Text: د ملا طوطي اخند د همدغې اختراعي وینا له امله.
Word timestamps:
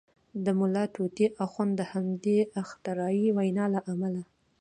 د 0.45 0.47
ملا 0.59 0.85
طوطي 0.95 1.25
اخند 1.45 1.71
د 1.79 1.81
همدغې 1.91 2.39
اختراعي 2.61 3.27
وینا 3.37 3.65
له 3.75 3.81
امله. 3.93 4.23